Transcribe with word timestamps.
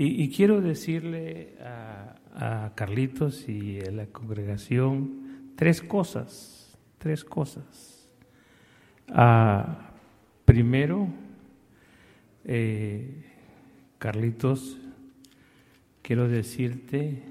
Y, 0.00 0.30
quiero 0.30 0.60
decirle 0.60 1.56
a, 1.60 2.70
Carlitos 2.76 3.48
y 3.48 3.80
a 3.80 3.90
la 3.90 4.06
congregación 4.06 5.50
tres 5.56 5.82
cosas, 5.82 6.78
tres 6.98 7.24
cosas. 7.24 8.08
Ah, 9.08 9.90
primero, 10.44 11.08
eh, 12.44 13.24
Carlitos, 13.98 14.78
quiero 16.02 16.28
decirte 16.28 17.24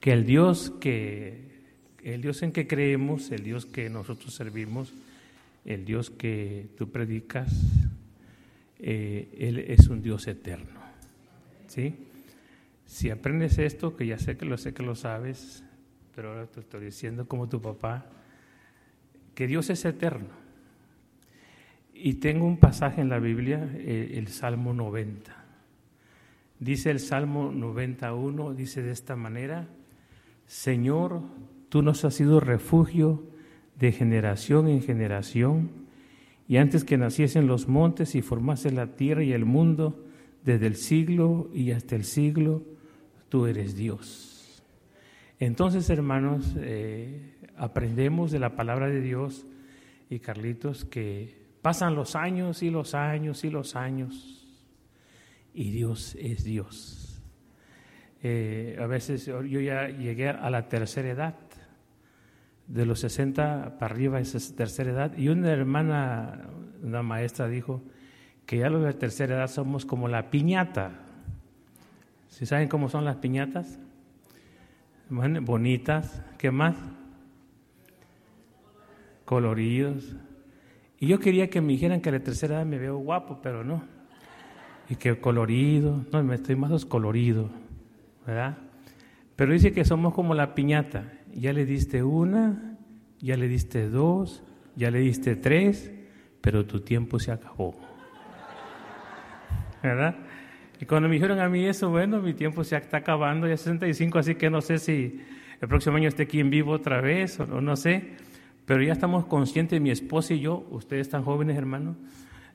que 0.00 0.10
el 0.10 0.26
Dios 0.26 0.72
que 0.80 1.62
el 2.02 2.22
Dios 2.22 2.42
en 2.42 2.50
que 2.50 2.66
creemos, 2.66 3.30
el 3.30 3.44
Dios 3.44 3.66
que 3.66 3.88
nosotros 3.88 4.34
servimos, 4.34 4.94
el 5.64 5.84
Dios 5.84 6.10
que 6.10 6.70
tú 6.76 6.90
predicas, 6.90 7.54
eh, 8.80 9.28
Él 9.38 9.60
es 9.60 9.86
un 9.86 10.02
Dios 10.02 10.26
eterno. 10.26 10.77
¿Sí? 11.68 11.94
Si 12.86 13.10
aprendes 13.10 13.58
esto, 13.58 13.96
que 13.96 14.06
ya 14.06 14.18
sé 14.18 14.36
que 14.36 14.46
lo 14.46 14.58
sé 14.58 14.74
que 14.74 14.82
lo 14.82 14.94
sabes, 14.94 15.62
pero 16.14 16.30
ahora 16.30 16.46
te 16.46 16.60
estoy 16.60 16.84
diciendo 16.84 17.28
como 17.28 17.48
tu 17.48 17.60
papá, 17.60 18.06
que 19.34 19.46
Dios 19.46 19.70
es 19.70 19.84
eterno. 19.84 20.30
Y 21.94 22.14
tengo 22.14 22.46
un 22.46 22.58
pasaje 22.58 23.00
en 23.00 23.08
la 23.08 23.18
Biblia, 23.18 23.70
el, 23.78 24.12
el 24.14 24.28
Salmo 24.28 24.72
90. 24.72 25.34
Dice 26.60 26.90
el 26.90 26.98
Salmo 26.98 27.52
91, 27.52 28.54
dice 28.54 28.82
de 28.82 28.90
esta 28.90 29.14
manera, 29.14 29.68
Señor, 30.46 31.22
tú 31.68 31.82
nos 31.82 32.04
has 32.04 32.14
sido 32.14 32.40
refugio 32.40 33.22
de 33.78 33.92
generación 33.92 34.66
en 34.68 34.82
generación, 34.82 35.70
y 36.48 36.56
antes 36.56 36.82
que 36.82 36.96
naciesen 36.96 37.46
los 37.46 37.68
montes 37.68 38.14
y 38.14 38.22
formase 38.22 38.72
la 38.72 38.96
tierra 38.96 39.22
y 39.22 39.32
el 39.32 39.44
mundo, 39.44 40.07
desde 40.44 40.66
el 40.66 40.76
siglo 40.76 41.50
y 41.52 41.72
hasta 41.72 41.96
el 41.96 42.04
siglo, 42.04 42.62
tú 43.28 43.46
eres 43.46 43.76
Dios. 43.76 44.62
Entonces, 45.38 45.88
hermanos, 45.90 46.54
eh, 46.58 47.36
aprendemos 47.56 48.30
de 48.30 48.38
la 48.38 48.56
palabra 48.56 48.88
de 48.88 49.00
Dios 49.00 49.46
y 50.10 50.18
Carlitos 50.18 50.84
que 50.84 51.46
pasan 51.62 51.94
los 51.94 52.16
años 52.16 52.62
y 52.62 52.70
los 52.70 52.94
años 52.94 53.44
y 53.44 53.50
los 53.50 53.76
años 53.76 54.38
y 55.54 55.70
Dios 55.70 56.16
es 56.20 56.44
Dios. 56.44 57.20
Eh, 58.22 58.76
a 58.80 58.86
veces 58.86 59.26
yo 59.26 59.42
ya 59.42 59.88
llegué 59.88 60.28
a 60.28 60.50
la 60.50 60.68
tercera 60.68 61.08
edad, 61.08 61.34
de 62.66 62.84
los 62.84 63.00
60 63.00 63.78
para 63.78 63.94
arriba 63.94 64.20
es 64.20 64.54
tercera 64.54 64.90
edad, 64.90 65.16
y 65.16 65.28
una 65.28 65.50
hermana, 65.50 66.50
una 66.82 67.02
maestra 67.02 67.48
dijo, 67.48 67.82
que 68.48 68.56
ya 68.56 68.70
los 68.70 68.82
de 68.82 68.94
tercera 68.94 69.36
edad 69.36 69.48
somos 69.48 69.84
como 69.84 70.08
la 70.08 70.30
piñata. 70.30 70.92
¿Sí 72.28 72.46
saben 72.46 72.66
cómo 72.66 72.88
son 72.88 73.04
las 73.04 73.16
piñatas? 73.16 73.78
bonitas, 75.10 76.22
¿qué 76.38 76.50
más? 76.50 76.74
Coloridos. 79.26 80.16
Y 80.98 81.08
yo 81.08 81.18
quería 81.20 81.50
que 81.50 81.60
me 81.60 81.74
dijeran 81.74 82.00
que 82.00 82.08
a 82.08 82.12
la 82.12 82.20
tercera 82.20 82.56
edad 82.56 82.64
me 82.64 82.78
veo 82.78 82.96
guapo, 82.96 83.40
pero 83.42 83.64
no. 83.64 83.82
Y 84.88 84.96
que 84.96 85.20
colorido, 85.20 86.06
no, 86.10 86.24
me 86.24 86.36
estoy 86.36 86.56
más 86.56 86.86
colorido, 86.86 87.50
¿verdad? 88.26 88.56
Pero 89.36 89.52
dice 89.52 89.74
que 89.74 89.84
somos 89.84 90.14
como 90.14 90.32
la 90.32 90.54
piñata. 90.54 91.12
Ya 91.34 91.52
le 91.52 91.66
diste 91.66 92.02
una, 92.02 92.78
ya 93.20 93.36
le 93.36 93.46
diste 93.46 93.90
dos, 93.90 94.42
ya 94.74 94.90
le 94.90 95.00
diste 95.00 95.36
tres, 95.36 95.92
pero 96.40 96.64
tu 96.64 96.80
tiempo 96.80 97.18
se 97.18 97.30
acabó. 97.30 97.87
¿Verdad? 99.82 100.16
Y 100.80 100.86
cuando 100.86 101.08
me 101.08 101.14
dijeron 101.14 101.40
a 101.40 101.48
mí 101.48 101.64
eso, 101.64 101.90
bueno, 101.90 102.20
mi 102.20 102.34
tiempo 102.34 102.62
se 102.62 102.76
está 102.76 102.98
acabando, 102.98 103.48
ya 103.48 103.56
65, 103.56 104.18
así 104.18 104.34
que 104.36 104.48
no 104.48 104.60
sé 104.60 104.78
si 104.78 105.20
el 105.60 105.68
próximo 105.68 105.96
año 105.96 106.08
esté 106.08 106.24
aquí 106.24 106.38
en 106.38 106.50
vivo 106.50 106.72
otra 106.72 107.00
vez 107.00 107.40
o, 107.40 107.46
no 107.46 107.74
sé, 107.74 108.12
pero 108.64 108.82
ya 108.82 108.92
estamos 108.92 109.26
conscientes, 109.26 109.80
mi 109.80 109.90
esposa 109.90 110.34
y 110.34 110.40
yo, 110.40 110.66
ustedes 110.70 111.08
tan 111.08 111.24
jóvenes, 111.24 111.56
hermanos, 111.56 111.96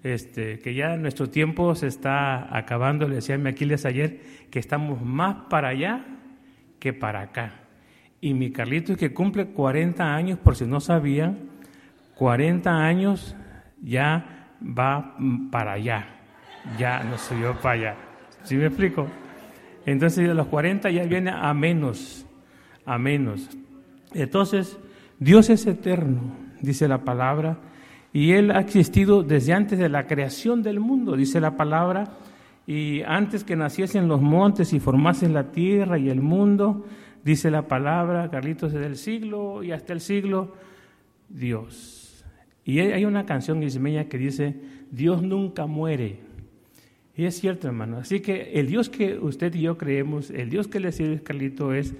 este, 0.04 0.60
que 0.60 0.74
ya 0.74 0.96
nuestro 0.96 1.30
tiempo 1.30 1.76
se 1.76 1.88
está 1.88 2.56
acabando, 2.56 3.08
le 3.08 3.16
decía 3.16 3.36
a 3.36 3.50
Aquiles 3.50 3.86
ayer, 3.86 4.22
que 4.50 4.60
estamos 4.60 5.02
más 5.02 5.48
para 5.50 5.70
allá 5.70 6.06
que 6.80 6.94
para 6.94 7.22
acá. 7.22 7.62
Y 8.22 8.34
mi 8.34 8.52
Carlito, 8.52 8.96
que 8.96 9.14
cumple 9.14 9.48
40 9.48 10.16
años, 10.16 10.40
por 10.40 10.56
si 10.56 10.66
no 10.66 10.80
sabían, 10.80 11.50
40 12.16 12.86
años 12.86 13.36
ya 13.82 14.50
va 14.62 15.18
para 15.52 15.74
allá 15.74 16.23
ya 16.78 17.04
no 17.04 17.16
yo 17.40 17.54
para 17.62 17.74
allá. 17.74 17.96
¿Sí 18.44 18.56
me 18.56 18.68
explico? 18.68 19.08
Entonces 19.86 20.28
de 20.28 20.34
los 20.34 20.48
40 20.48 20.90
ya 20.92 21.04
viene 21.04 21.32
a 21.32 21.54
menos, 21.54 22.26
a 22.86 22.98
menos. 22.98 23.50
Entonces, 24.14 24.78
Dios 25.20 25.50
es 25.50 25.66
eterno, 25.66 26.22
dice 26.62 26.88
la 26.88 27.00
palabra, 27.00 27.58
y 28.12 28.34
Él 28.34 28.52
ha 28.52 28.60
existido 28.60 29.24
desde 29.24 29.54
antes 29.54 29.80
de 29.80 29.90
la 29.90 30.06
creación 30.06 30.62
del 30.62 30.80
mundo, 30.80 31.16
dice 31.16 31.42
la 31.42 31.58
palabra, 31.58 32.14
y 32.66 33.02
antes 33.02 33.44
que 33.44 33.56
naciesen 33.56 34.08
los 34.08 34.22
montes 34.22 34.72
y 34.74 34.80
formasen 34.80 35.34
la 35.34 35.52
tierra 35.52 35.98
y 35.98 36.10
el 36.10 36.22
mundo, 36.22 36.86
dice 37.24 37.52
la 37.52 37.68
palabra, 37.68 38.30
Carlitos, 38.30 38.72
desde 38.72 38.88
el 38.88 38.96
siglo 38.96 39.64
y 39.64 39.72
hasta 39.72 39.94
el 39.94 40.00
siglo, 40.00 40.54
Dios. 41.28 42.24
Y 42.64 42.80
hay 42.80 43.04
una 43.04 43.26
canción 43.26 43.62
ismeña 43.64 44.06
que 44.06 44.18
dice, 44.18 44.56
Dios 44.92 45.22
nunca 45.22 45.66
muere. 45.66 46.20
Y 47.16 47.26
es 47.26 47.40
cierto, 47.40 47.68
hermano. 47.68 47.98
Así 47.98 48.22
que 48.22 48.54
el 48.60 48.68
Dios 48.68 48.90
que 48.90 49.18
usted 49.20 49.54
y 49.54 49.62
yo 49.62 49.78
creemos, 49.78 50.32
el 50.32 50.50
Dios 50.50 50.68
que 50.68 50.80
le 50.80 50.92
sirve 50.92 51.22
Carlito 51.22 51.74
es 51.74 51.94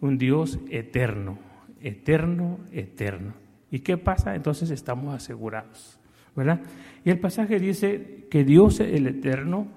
un 0.00 0.18
Dios 0.18 0.58
eterno, 0.70 1.38
eterno, 1.80 2.58
eterno. 2.72 3.34
¿Y 3.70 3.80
qué 3.80 3.96
pasa? 3.96 4.34
Entonces 4.34 4.70
estamos 4.70 5.14
asegurados, 5.14 5.98
¿verdad? 6.34 6.60
Y 7.04 7.10
el 7.10 7.18
pasaje 7.18 7.60
dice 7.60 8.26
que 8.30 8.44
Dios, 8.44 8.80
el 8.80 9.06
eterno, 9.06 9.68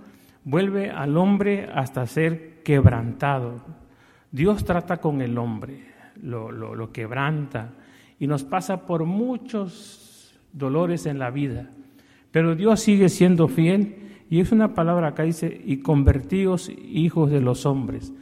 vuelve 0.44 0.90
al 0.90 1.18
hombre 1.18 1.70
hasta 1.72 2.06
ser 2.08 2.62
quebrantado. 2.64 3.64
Dios 4.32 4.66
trata 4.66 4.98
con 4.98 5.22
el 5.22 5.38
hombre, 5.38 5.82
lo, 6.22 6.52
lo, 6.52 6.76
lo 6.76 6.92
quebranta 6.92 7.74
y 8.20 8.28
nos 8.28 8.44
pasa 8.44 8.86
por 8.86 9.06
muchos 9.06 10.36
dolores 10.52 11.06
en 11.06 11.20
la 11.20 11.30
vida. 11.30 11.70
Pero 12.32 12.56
Dios 12.56 12.80
sigue 12.80 13.10
siendo 13.10 13.48
fiel 13.48 14.09
y 14.30 14.40
es 14.40 14.52
una 14.52 14.76
palabra 14.76 15.10
acá 15.10 15.24
dice, 15.24 15.62
y 15.66 15.78
convertíos 15.78 16.70
hijos 16.70 17.32
de 17.32 17.42
los 17.42 17.66
hombres. 17.66 18.14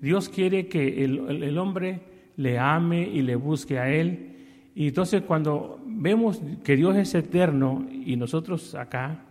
Dios 0.00 0.28
quiere 0.28 0.68
que 0.68 1.04
el, 1.04 1.58
hombre 1.58 2.00
le 2.36 2.58
ame 2.58 3.02
y 3.08 3.22
le 3.22 3.34
busque 3.34 3.78
a 3.78 3.90
Él. 3.90 4.34
Y 4.74 4.88
entonces 4.88 5.22
cuando 5.22 5.80
vemos 5.86 6.40
que 6.62 6.76
Dios 6.76 6.96
es 6.96 7.14
eterno 7.14 7.86
y 7.90 8.16
nosotros 8.16 8.74
acá 8.74 9.24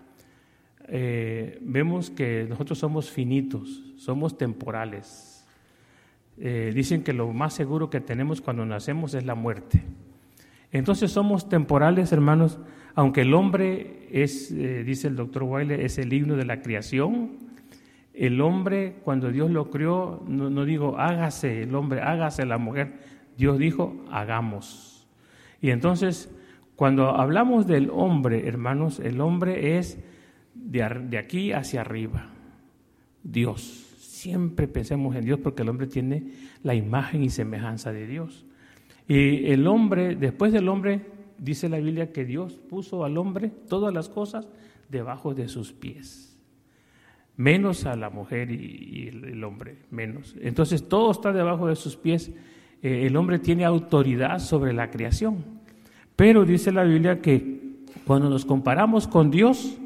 eh, 0.88 1.58
vemos 1.62 2.10
que 2.10 2.46
nosotros 2.50 2.80
somos 2.80 3.10
finitos, 3.10 3.84
somos 3.96 4.38
temporales. 4.38 5.46
Eh, 6.38 6.74
dicen 6.76 7.04
que 7.04 7.14
lo 7.14 7.32
más 7.32 7.54
seguro 7.54 7.90
que 7.90 8.02
tenemos 8.02 8.42
cuando 8.42 8.66
nacemos 8.66 9.14
es 9.14 9.24
la 9.24 9.36
muerte. 9.36 9.84
Entonces 10.72 11.12
somos 11.12 11.48
temporales, 11.48 12.12
hermanos, 12.12 12.60
aunque 12.96 13.22
el 13.22 13.34
hombre 13.34 14.08
es, 14.12 14.52
eh, 14.52 14.84
dice 14.86 15.10
el 15.10 15.18
doctor 15.18 15.44
Wiley, 15.44 15.82
es 15.82 15.98
el 15.98 16.12
himno 16.14 16.38
de 16.38 16.46
la 16.46 16.62
creación, 16.62 17.32
el 18.14 18.40
hombre 18.40 18.96
cuando 19.04 19.30
Dios 19.32 19.52
lo 19.52 19.70
creó, 19.70 20.24
no, 20.28 20.64
digo 20.64 20.98
hágase 20.98 21.64
el 21.64 21.76
hombre, 21.76 22.02
hágase 22.02 22.46
la 22.46 22.58
mujer, 22.58 22.94
Dios 23.38 23.60
dijo 23.60 24.06
hagamos. 24.10 25.08
Y 25.62 25.72
entonces, 25.72 26.34
cuando 26.78 27.10
hablamos 27.10 27.68
del 27.68 27.90
hombre, 27.92 28.48
hermanos, 28.48 29.00
el 29.00 29.20
hombre 29.20 29.78
es 29.78 30.00
de, 30.54 30.88
de 31.10 31.18
aquí 31.18 31.52
hacia 31.52 31.82
arriba, 31.82 32.30
Dios. 33.24 33.82
Siempre 34.00 34.68
pensemos 34.70 35.16
en 35.16 35.26
Dios 35.26 35.40
porque 35.40 35.64
el 35.64 35.70
hombre 35.70 35.88
tiene 35.88 36.32
la 36.64 36.74
imagen 36.74 37.24
y 37.24 37.30
semejanza 37.30 37.92
de 37.92 38.08
Dios. 38.08 38.46
Y 39.08 39.52
el 39.52 39.68
hombre, 39.68 40.16
después 40.16 40.54
del 40.54 40.70
hombre, 40.70 41.02
dice 41.38 41.70
la 41.70 41.78
Biblia 41.78 42.12
que 42.12 42.26
Dios 42.26 42.54
puso 42.54 43.04
al 43.06 43.18
hombre 43.18 43.52
todas 43.68 43.94
las 43.94 44.10
cosas 44.10 44.48
debajo 44.90 45.34
de 45.34 45.48
sus 45.48 45.74
pies, 45.74 46.38
menos 47.38 47.86
a 47.86 47.96
la 47.96 48.10
mujer 48.10 48.52
y, 48.52 49.10
el, 49.10 49.44
hombre, 49.44 49.78
menos. 49.92 50.36
Entonces 50.42 50.88
todo 50.88 51.12
está 51.12 51.32
debajo 51.32 51.68
de 51.68 51.76
sus 51.76 51.96
pies. 51.96 52.32
Eh, 52.82 53.08
el 53.08 53.16
hombre 53.18 53.40
tiene 53.40 53.66
autoridad 53.66 54.40
sobre 54.40 54.74
la 54.74 54.90
creación. 54.90 55.44
Pero 56.16 56.46
dice 56.46 56.72
la 56.72 56.84
Biblia 56.84 57.22
que 57.22 57.84
cuando 58.06 58.30
nos 58.30 58.46
comparamos 58.46 59.08
con 59.08 59.32
Dios, 59.32 59.78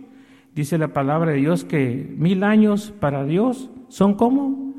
dice 0.53 0.77
la 0.77 0.89
palabra 0.89 1.31
de 1.31 1.37
Dios 1.37 1.63
que 1.63 2.13
mil 2.17 2.43
años 2.43 2.93
para 2.99 3.23
Dios 3.23 3.69
son 3.87 4.15
como 4.15 4.69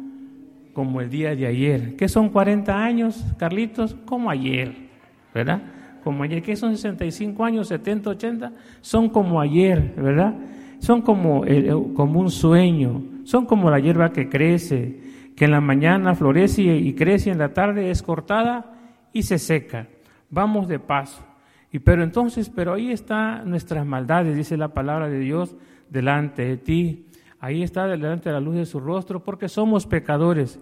como 0.72 1.00
el 1.00 1.10
día 1.10 1.34
de 1.34 1.46
ayer. 1.46 1.96
¿Qué 1.96 2.08
son 2.08 2.28
40 2.28 2.82
años, 2.82 3.24
Carlitos? 3.38 3.96
Como 4.04 4.30
ayer, 4.30 4.74
¿verdad? 5.34 5.62
Como 6.02 6.22
ayer, 6.24 6.42
que 6.42 6.56
son 6.56 6.76
65 6.76 7.44
años, 7.44 7.68
70, 7.68 8.10
80, 8.10 8.52
son 8.80 9.08
como 9.08 9.40
ayer, 9.40 9.94
¿verdad? 9.96 10.34
Son 10.78 11.02
como, 11.02 11.44
eh, 11.46 11.70
como 11.94 12.20
un 12.20 12.30
sueño, 12.30 13.02
son 13.24 13.46
como 13.46 13.70
la 13.70 13.78
hierba 13.78 14.12
que 14.12 14.28
crece, 14.28 15.00
que 15.36 15.44
en 15.44 15.50
la 15.50 15.60
mañana 15.60 16.14
florece 16.14 16.62
y 16.62 16.94
crece, 16.94 17.30
en 17.30 17.38
la 17.38 17.54
tarde 17.54 17.90
es 17.90 18.02
cortada 18.02 18.74
y 19.12 19.22
se 19.22 19.38
seca. 19.38 19.86
Vamos 20.30 20.68
de 20.68 20.78
paso. 20.78 21.24
Y 21.72 21.78
pero 21.78 22.02
entonces, 22.02 22.50
pero 22.50 22.74
ahí 22.74 22.90
está 22.90 23.44
nuestras 23.44 23.86
maldades, 23.86 24.36
dice 24.36 24.56
la 24.56 24.68
palabra 24.68 25.08
de 25.08 25.18
Dios, 25.18 25.56
delante 25.88 26.44
de 26.44 26.56
ti. 26.56 27.06
Ahí 27.38 27.62
está 27.62 27.86
delante 27.86 28.28
de 28.28 28.34
la 28.34 28.40
luz 28.40 28.56
de 28.56 28.66
su 28.66 28.80
rostro, 28.80 29.22
porque 29.22 29.48
somos 29.48 29.86
pecadores. 29.86 30.60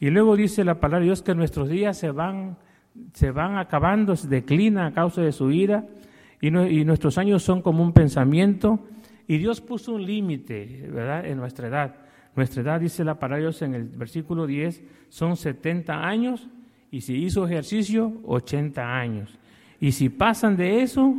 Y 0.00 0.10
luego 0.10 0.36
dice 0.36 0.64
la 0.64 0.80
palabra 0.80 1.00
de 1.00 1.06
Dios 1.06 1.22
que 1.22 1.34
nuestros 1.34 1.68
días 1.68 1.96
se 1.98 2.10
van, 2.10 2.56
se 3.12 3.30
van 3.30 3.58
acabando, 3.58 4.16
se 4.16 4.28
declina 4.28 4.86
a 4.86 4.92
causa 4.92 5.22
de 5.22 5.32
su 5.32 5.50
ira, 5.50 5.86
y, 6.40 6.48
y 6.48 6.84
nuestros 6.84 7.18
años 7.18 7.42
son 7.42 7.62
como 7.62 7.82
un 7.82 7.92
pensamiento. 7.92 8.80
Y 9.26 9.38
Dios 9.38 9.60
puso 9.60 9.94
un 9.94 10.04
límite, 10.04 10.88
¿verdad?, 10.92 11.26
en 11.26 11.38
nuestra 11.38 11.68
edad. 11.68 11.96
Nuestra 12.36 12.62
edad, 12.62 12.80
dice 12.80 13.02
la 13.02 13.18
palabra 13.18 13.50
en 13.60 13.74
el 13.74 13.84
versículo 13.84 14.46
10, 14.46 14.82
son 15.08 15.36
70 15.36 16.06
años 16.06 16.48
y 16.90 17.00
si 17.00 17.16
hizo 17.16 17.46
ejercicio, 17.46 18.20
80 18.24 18.98
años. 18.98 19.38
Y 19.80 19.92
si 19.92 20.08
pasan 20.08 20.56
de 20.56 20.82
eso, 20.82 21.14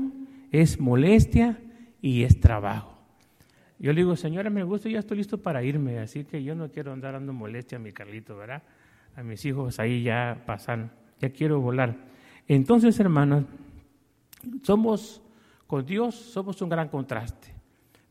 es 0.51 0.79
molestia 0.79 1.57
y 2.01 2.23
es 2.23 2.39
trabajo. 2.39 2.97
Yo 3.79 3.93
le 3.93 4.01
digo, 4.01 4.15
señora, 4.15 4.49
me 4.49 4.63
gusta, 4.63 4.89
ya 4.89 4.99
estoy 4.99 5.17
listo 5.17 5.37
para 5.39 5.63
irme, 5.63 5.99
así 5.99 6.23
que 6.23 6.43
yo 6.43 6.55
no 6.55 6.69
quiero 6.69 6.93
andar 6.93 7.13
dando 7.13 7.33
molestia 7.33 7.77
a 7.77 7.81
mi 7.81 7.91
Carlito, 7.91 8.35
¿verdad? 8.35 8.63
A 9.15 9.23
mis 9.23 9.45
hijos 9.45 9.79
ahí 9.79 10.01
ya 10.01 10.43
pasan, 10.45 10.91
ya 11.19 11.29
quiero 11.29 11.59
volar. 11.59 11.95
Entonces, 12.47 12.99
hermanos, 12.99 13.45
somos, 14.61 15.21
con 15.65 15.85
Dios 15.85 16.15
somos 16.15 16.61
un 16.61 16.69
gran 16.69 16.89
contraste. 16.89 17.53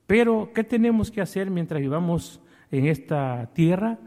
Pero, 0.06 0.52
¿qué 0.54 0.62
tenemos 0.62 1.10
que 1.10 1.20
hacer 1.20 1.50
mientras 1.50 1.80
vivamos 1.80 2.40
en 2.70 2.86
esta 2.86 3.50
tierra, 3.54 3.98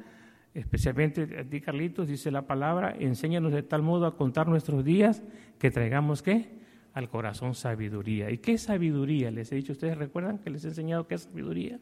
especialmente 0.54 1.40
a 1.40 1.44
ti, 1.44 1.62
Carlitos, 1.62 2.08
dice 2.08 2.32
la 2.32 2.44
palabra, 2.44 2.96
enséñanos 2.98 3.52
de 3.52 3.64
tal 3.64 3.82
modo 3.82 4.06
a 4.06 4.16
contar 4.16 4.48
nuestros 4.48 4.86
días 4.86 5.24
que 5.58 5.72
traigamos 5.72 6.22
qué? 6.22 6.60
Al 6.94 7.10
corazón 7.10 7.54
sabiduría. 7.54 8.32
¿Y 8.32 8.38
qué 8.38 8.58
sabiduría? 8.58 9.32
Les 9.32 9.52
he 9.52 9.56
dicho, 9.56 9.74
¿ustedes 9.74 9.98
recuerdan 9.98 10.40
que 10.40 10.50
les 10.50 10.64
he 10.66 10.70
enseñado 10.70 11.08
qué 11.08 11.16
es 11.16 11.24
sabiduría? 11.24 11.80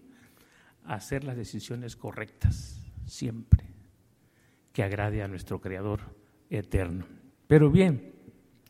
Hacer 0.86 1.24
las 1.24 1.38
decisiones 1.38 1.96
correctas, 1.96 2.82
siempre, 3.06 3.66
que 4.74 4.84
agrade 4.84 5.22
a 5.22 5.28
nuestro 5.28 5.60
Creador 5.60 6.02
eterno. 6.50 7.06
Pero 7.48 7.70
bien, 7.72 8.14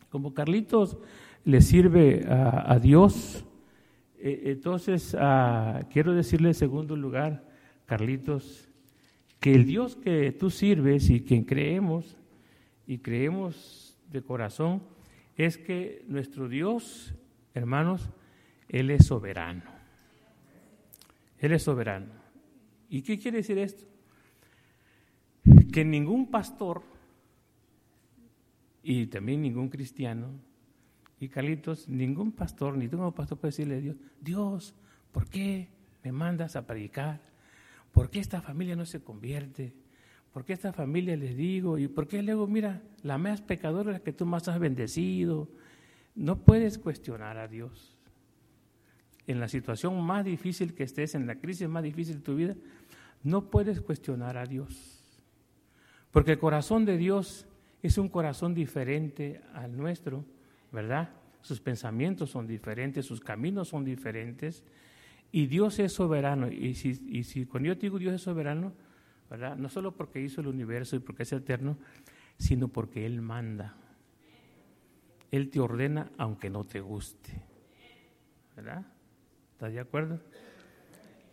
como 0.10 0.34
Carlitos 0.34 0.98
le 1.44 1.62
sirve 1.62 2.26
a, 2.28 2.78
Dios, 2.80 3.46
eh, 4.20 4.44
entonces 4.46 5.16
ah, 5.20 5.82
quiero 5.92 6.14
decirle 6.14 6.50
en 6.50 6.54
segundo 6.56 6.96
lugar, 6.96 7.48
Carlitos, 7.86 8.68
que 9.40 9.54
el 9.54 9.66
Dios 9.66 9.96
que 9.96 10.32
tú 10.32 10.50
sirves 10.50 11.10
y 11.10 11.22
quien 11.22 11.44
creemos, 11.44 12.18
y 12.86 13.00
creemos 13.00 13.98
de 14.12 14.22
corazón, 14.22 14.82
es 15.36 15.58
que 15.58 16.04
nuestro 16.08 16.48
Dios, 16.48 17.14
hermanos, 17.54 18.10
Él 18.70 18.90
es 18.90 19.06
soberano. 19.06 19.64
Él 21.38 21.52
es 21.52 21.64
soberano. 21.64 22.08
¿Y 22.90 23.02
qué 23.02 23.20
quiere 23.20 23.38
decir 23.38 23.58
esto? 23.60 23.86
Que 25.72 25.86
ningún 25.86 26.32
pastor 26.32 26.82
y 28.90 29.08
también 29.08 29.42
ningún 29.42 29.68
cristiano, 29.68 30.30
y 31.20 31.28
Carlitos, 31.28 31.90
ningún 31.90 32.32
pastor, 32.32 32.78
ni 32.78 32.88
tú 32.88 32.96
como 32.96 33.14
pastor 33.14 33.38
puede 33.38 33.50
decirle 33.50 33.76
a 33.76 33.82
Dios, 33.82 33.98
Dios, 34.22 34.76
¿por 35.12 35.28
qué 35.28 35.68
me 36.06 36.14
mandas 36.14 36.56
a 36.56 36.66
predicar? 36.66 37.20
¿por 37.92 38.10
qué 38.10 38.20
esta 38.20 38.42
familia 38.42 38.78
no 38.78 38.86
se 38.86 39.02
convierte? 39.02 39.74
¿Por 40.32 40.46
qué 40.46 40.54
esta 40.54 40.72
familia 40.72 41.18
les 41.18 41.36
digo? 41.36 41.78
¿Y 41.78 41.90
por 41.90 42.08
qué 42.08 42.24
luego, 42.24 42.48
mira, 42.48 42.82
la 43.04 43.18
más 43.18 43.42
pecadora 43.42 43.92
la 43.92 44.00
que 44.00 44.14
tú 44.14 44.26
más 44.26 44.48
has 44.48 44.58
bendecido? 44.58 45.50
No 46.16 46.38
puedes 46.46 46.78
cuestionar 46.78 47.38
a 47.38 47.50
Dios. 47.50 47.98
En 49.26 49.42
la 49.42 49.50
situación 49.50 50.02
más 50.02 50.24
difícil 50.24 50.74
que 50.74 50.84
estés, 50.84 51.14
en 51.14 51.28
la 51.28 51.36
crisis 51.36 51.68
más 51.68 51.84
difícil 51.84 52.16
de 52.16 52.22
tu 52.22 52.36
vida, 52.36 52.56
no 53.22 53.50
puedes 53.50 53.82
cuestionar 53.82 54.38
a 54.38 54.46
Dios. 54.46 55.04
Porque 56.12 56.34
el 56.34 56.40
corazón 56.40 56.86
de 56.86 56.98
Dios 56.98 57.48
es 57.88 57.98
un 57.98 58.10
corazón 58.10 58.54
diferente 58.54 59.42
al 59.54 59.76
nuestro, 59.76 60.26
¿verdad? 60.72 61.10
Sus 61.42 61.60
pensamientos 61.62 62.30
son 62.30 62.46
diferentes, 62.46 63.06
sus 63.06 63.22
caminos 63.22 63.70
son 63.70 63.86
diferentes. 63.86 64.64
Y 65.32 65.48
Dios 65.48 65.80
es 65.80 65.94
soberano. 65.94 66.50
Y 66.50 66.76
si, 66.76 67.02
y 67.08 67.24
si 67.24 67.46
cuando 67.46 67.68
yo 67.68 67.76
digo 67.76 68.00
Dios 68.00 68.14
es 68.14 68.22
soberano, 68.22 68.74
¿verdad? 69.30 69.56
No 69.56 69.70
solo 69.70 69.96
porque 69.96 70.22
hizo 70.22 70.42
el 70.42 70.48
universo 70.48 70.96
y 70.96 71.00
porque 71.00 71.24
es 71.24 71.34
eterno, 71.34 71.78
sino 72.38 72.68
porque 72.68 73.06
Él 73.06 73.22
manda. 73.22 73.76
Él 75.32 75.50
te 75.50 75.60
ordena 75.60 76.12
aunque 76.18 76.50
no 76.50 76.64
te 76.64 76.80
guste. 76.80 77.42
¿Verdad? 78.56 78.86
¿Estás 79.54 79.74
de 79.74 79.80
acuerdo? 79.80 80.20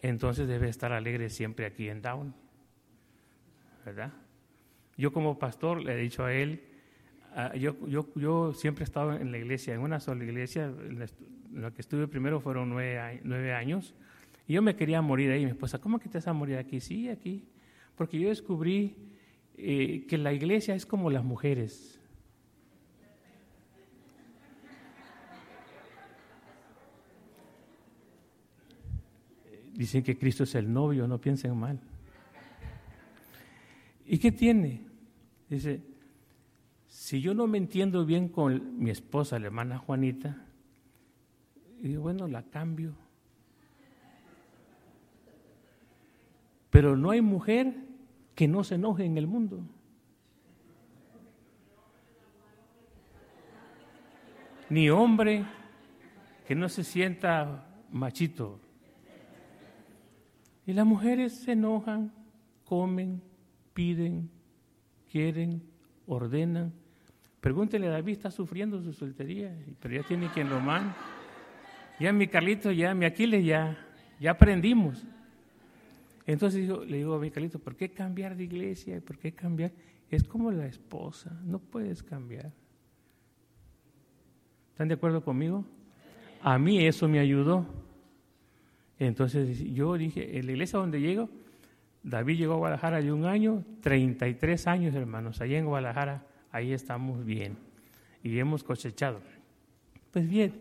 Entonces 0.03 0.47
debe 0.47 0.69
estar 0.69 0.93
alegre 0.93 1.31
siempre 1.31 1.67
aquí 1.67 1.89
en 1.89 2.03
Down. 2.03 2.35
¿Verdad? 3.85 4.12
Yo 4.96 5.12
como 5.12 5.38
pastor 5.38 5.82
le 5.82 5.94
he 5.94 5.96
dicho 5.96 6.25
a 6.25 6.32
él, 6.32 6.62
yo, 7.58 7.76
yo, 7.88 8.08
yo 8.14 8.52
siempre 8.55 8.82
he 8.82 8.87
estado 8.87 9.14
en 9.14 9.32
la 9.32 9.38
iglesia, 9.38 9.75
en 9.75 9.81
una 9.81 10.00
sola 10.00 10.25
iglesia, 10.25 10.73
lo 11.52 11.73
que 11.73 11.81
estuve 11.81 12.06
primero 12.06 12.41
fueron 12.41 12.70
nueve, 12.70 13.52
años, 13.52 13.94
y 14.46 14.52
yo 14.52 14.62
me 14.62 14.76
quería 14.76 15.00
morir 15.00 15.31
ahí. 15.31 15.44
Mi 15.44 15.50
esposa, 15.50 15.81
¿cómo 15.81 15.99
que 15.99 16.08
te 16.08 16.19
vas 16.19 16.29
a 16.29 16.32
morir 16.32 16.58
aquí? 16.58 16.81
Sí, 16.81 17.08
aquí. 17.08 17.44
Porque 17.96 18.20
yo 18.20 18.29
descubrí 18.29 18.94
eh, 19.56 20.05
que 20.06 20.19
la 20.19 20.32
iglesia 20.32 20.75
es 20.75 20.85
como 20.85 21.11
las 21.11 21.25
mujeres. 21.25 21.99
Dicen 29.73 30.05
que 30.05 30.17
Cristo 30.17 30.44
es 30.44 30.55
el 30.55 30.73
novio, 30.73 31.08
no 31.08 31.20
piensen 31.20 31.56
mal. 31.56 31.81
¿Y 34.06 34.19
qué 34.19 34.33
tiene? 34.33 34.87
Dice, 35.49 35.83
si 36.87 37.21
yo 37.21 37.35
no 37.35 37.47
me 37.47 37.59
entiendo 37.59 38.05
bien 38.05 38.29
con 38.29 38.79
mi 38.79 38.91
esposa, 38.91 39.39
la 39.39 39.47
hermana 39.47 39.79
Juanita, 39.79 40.47
y 41.81 41.89
digo, 41.89 42.03
bueno, 42.03 42.29
la 42.29 42.43
cambio. 42.43 42.95
Pero 46.71 46.97
no 46.97 47.11
hay 47.11 47.21
mujer 47.21 47.75
que 48.35 48.49
no 48.49 48.65
se 48.65 48.77
enoje 48.77 49.05
en 49.05 49.17
el 49.17 49.27
mundo. 49.27 49.61
Ni 54.71 54.90
hombre 54.90 55.45
que 56.47 56.55
no 56.55 56.69
se 56.69 56.85
sienta 56.85 57.67
machito. 57.90 58.61
Y 60.67 60.73
las 60.73 60.87
mujeres 60.87 61.35
se 61.35 61.52
enojan, 61.52 62.12
comen, 62.64 63.23
piden, 63.75 64.31
quieren, 65.11 65.62
ordenan. 66.07 66.73
Pregúntele 67.40 67.88
a 67.88 67.90
David, 67.90 68.12
está 68.12 68.31
sufriendo 68.31 68.81
su 68.81 68.93
soltería, 68.93 69.54
pero 69.81 69.95
ya 69.95 70.02
tiene 70.02 70.31
quien 70.31 70.49
lo 70.49 70.61
manda. 70.61 70.97
Ya 72.00 72.12
mi 72.12 72.26
Carlito, 72.26 72.73
ya 72.73 72.95
mi 72.95 73.04
Aquiles, 73.04 73.45
ya, 73.45 73.76
ya 74.19 74.31
aprendimos. 74.31 75.04
Entonces 76.26 76.66
le 76.66 76.97
digo 76.97 77.14
a 77.14 77.19
mi 77.19 77.31
Carlito, 77.31 77.59
¿por 77.59 77.76
qué 77.76 77.90
cambiar 77.90 78.37
de 78.37 78.45
iglesia? 78.45 79.00
¿Por 79.00 79.19
qué 79.19 79.33
cambiar? 79.33 79.73
Es 80.11 80.25
como 80.25 80.50
la 80.50 80.66
esposa, 80.66 81.38
no 81.45 81.59
puedes 81.59 82.02
cambiar. 82.02 82.52
¿Están 84.71 84.88
de 84.88 84.95
acuerdo 84.95 85.23
conmigo? 85.23 85.64
A 86.43 86.59
mí 86.59 86.85
eso 86.87 87.09
me 87.09 87.19
ayudó. 87.19 87.66
Entonces 88.99 89.61
yo 89.73 89.97
dije, 89.97 90.38
en 90.38 90.47
la 90.47 90.52
iglesia 90.52 90.78
donde 90.78 91.00
llego, 91.00 91.28
David 92.04 92.38
llegó 92.38 92.54
a 92.54 92.58
Guadalajara 92.58 93.02
de 93.02 93.12
un 93.12 93.25
año, 93.25 93.64
33 93.80 94.66
años 94.68 94.94
hermanos, 94.94 95.40
allá 95.40 95.58
en 95.58 95.66
Guadalajara, 95.66 96.26
ahí 96.52 96.73
estamos 96.73 97.25
bien 97.25 97.56
y 98.23 98.38
hemos 98.38 98.62
cosechado. 98.62 99.20
Pues 100.12 100.28
bien, 100.28 100.52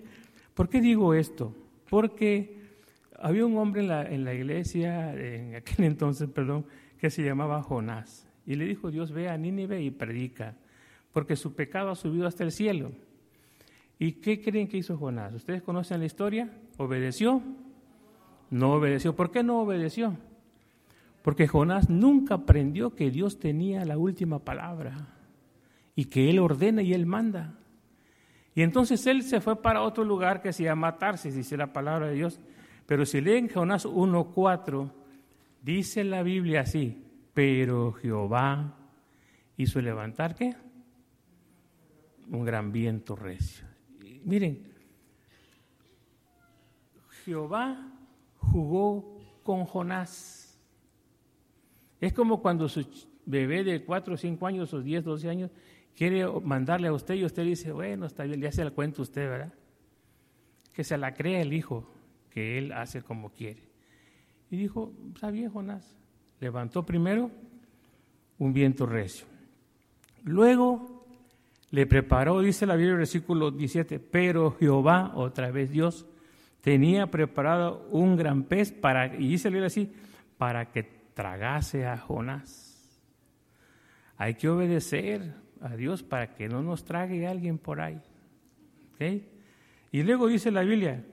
¿Por 0.54 0.70
qué 0.70 0.82
digo 0.82 1.14
esto? 1.14 1.56
Porque 1.90 2.62
había 3.20 3.46
un 3.46 3.58
hombre 3.58 3.82
en 3.82 3.88
la, 3.88 4.04
en 4.04 4.24
la 4.24 4.34
iglesia, 4.34 5.14
en 5.16 5.56
aquel 5.56 5.86
entonces, 5.86 6.30
perdón, 6.30 6.66
que 7.00 7.10
se 7.10 7.24
llamaba 7.24 7.64
Jonás. 7.64 8.28
Y 8.46 8.56
le 8.56 8.66
dijo 8.66 8.92
Dios, 8.92 9.12
ve 9.12 9.30
a 9.30 9.38
Nínive 9.38 9.82
y 9.82 9.90
predica, 9.90 10.56
porque 11.12 11.36
su 11.36 11.56
pecado 11.56 11.90
ha 11.90 11.96
subido 11.96 12.28
hasta 12.28 12.44
el 12.44 12.52
cielo. 12.52 12.92
¿Y 13.98 14.14
qué 14.14 14.42
creen 14.42 14.68
que 14.68 14.78
hizo 14.78 14.98
Jonás? 14.98 15.34
¿Ustedes 15.34 15.62
conocen 15.62 16.00
la 16.00 16.06
historia? 16.06 16.50
¿Obedeció? 16.78 17.42
No 18.50 18.74
obedeció. 18.74 19.16
¿Por 19.16 19.32
qué 19.32 19.44
no 19.44 19.62
obedeció? 19.62 20.18
Porque 21.24 21.48
Jonás 21.48 21.90
nunca 21.90 22.36
aprendió 22.36 22.94
que 22.94 23.10
Dios 23.10 23.40
tenía 23.40 23.84
la 23.86 23.98
última 23.98 24.40
palabra 24.40 25.08
y 25.96 26.06
que 26.06 26.30
Él 26.30 26.38
ordena 26.38 26.84
y 26.84 26.94
Él 26.94 27.08
manda. 27.08 27.58
Y 28.54 28.62
entonces 28.62 29.08
él 29.08 29.24
se 29.24 29.42
fue 29.42 29.60
para 29.60 29.82
otro 29.82 30.04
lugar 30.04 30.40
que 30.40 30.54
se 30.54 30.64
llama 30.64 31.00
Tarsis, 31.00 31.34
dice 31.34 31.58
la 31.58 31.74
palabra 31.74 32.10
de 32.10 32.14
Dios. 32.14 32.40
Pero 32.86 33.04
si 33.04 33.20
leen 33.20 33.50
Jonás 33.50 33.88
1.4, 33.88 34.92
Dice 35.64 36.04
la 36.04 36.24
Biblia 36.24 36.62
así, 36.62 37.02
pero 37.34 37.94
Jehová 37.94 38.76
hizo 39.56 39.80
levantar 39.80 40.36
qué? 40.36 40.54
Un 42.30 42.44
gran 42.44 42.74
viento 42.74 43.16
recio. 43.16 43.66
miren, 44.26 44.62
Jehová 47.24 47.94
jugó 48.40 49.22
con 49.42 49.64
Jonás. 49.64 50.43
Es 52.04 52.12
como 52.12 52.42
cuando 52.42 52.68
su 52.68 52.86
bebé 53.26 53.64
de 53.64 53.86
4 53.86 54.16
o 54.16 54.18
5 54.18 54.46
años 54.46 54.74
o 54.74 54.82
10, 54.82 55.06
12 55.06 55.30
años 55.30 55.52
quiere 55.96 56.28
mandarle 56.42 56.90
a 56.90 56.94
usted 56.94 57.16
y 57.16 57.24
usted 57.24 57.46
dice, 57.46 57.72
bueno, 57.72 58.08
está 58.08 58.26
bien, 58.26 58.42
ya 58.42 58.52
se 58.52 58.62
la 58.66 58.72
cuenta 58.72 59.02
usted, 59.02 59.22
¿verdad? 59.30 59.54
Que 60.74 60.84
se 60.84 60.98
la 60.98 61.14
crea 61.14 61.40
el 61.42 61.54
hijo, 61.54 61.90
que 62.30 62.58
él 62.58 62.74
hace 62.74 63.04
como 63.04 63.30
quiere. 63.30 63.64
Y 64.52 64.58
dijo, 64.58 64.92
está 65.14 65.32
bien, 65.32 65.50
Jonás. 65.50 65.96
Levantó 66.42 66.86
primero 66.86 67.32
un 68.38 68.52
viento 68.52 68.86
recio. 68.86 69.26
Luego 70.26 71.06
le 71.72 71.88
preparó, 71.88 72.42
dice 72.42 72.66
la 72.66 72.76
Biblia, 72.76 72.98
versículo 72.98 73.50
17, 73.50 74.00
pero 74.00 74.52
Jehová, 74.60 75.14
otra 75.16 75.52
vez 75.52 75.72
Dios, 75.72 76.06
tenía 76.60 77.10
preparado 77.10 77.88
un 77.92 78.18
gran 78.18 78.44
pez 78.44 78.74
para, 78.74 79.16
y 79.16 79.30
dice 79.30 79.48
así, 79.64 79.90
para 80.38 80.70
que 80.70 81.03
tragase 81.14 81.86
a 81.86 81.98
Jonás. 81.98 83.02
Hay 84.18 84.36
que 84.36 84.50
obedecer 84.50 85.34
a 85.62 85.76
Dios 85.76 86.04
para 86.04 86.36
que 86.36 86.48
no 86.48 86.62
nos 86.62 86.86
trague 86.86 87.28
alguien 87.28 87.58
por 87.58 87.82
ahí. 87.82 88.02
Y 89.92 90.04
luego 90.04 90.28
dice 90.28 90.50
la 90.50 90.62
Biblia, 90.62 91.04